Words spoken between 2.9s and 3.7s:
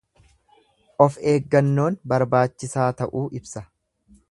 ta'uu ibsa.